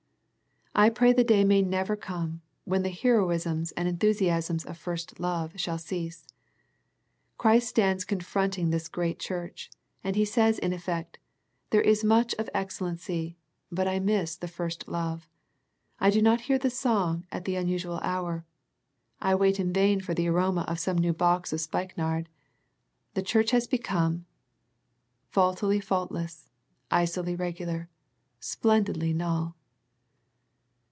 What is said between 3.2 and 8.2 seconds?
isms and enthusiasms of first love shall cease. Christ stands